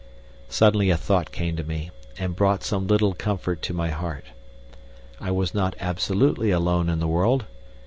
Suddenly 0.49 0.89
a 0.89 0.97
thought 0.97 1.31
came 1.31 1.55
to 1.55 1.63
me 1.63 1.91
and 2.17 2.35
brought 2.35 2.63
some 2.63 2.87
little 2.87 3.13
comfort 3.13 3.61
to 3.61 3.71
my 3.71 3.91
heart. 3.91 4.25
I 5.19 5.29
was 5.29 5.53
not 5.53 5.75
absolutely 5.79 6.49
alone 6.49 6.89
in 6.89 6.97
the 6.99 7.07
world. 7.07 7.45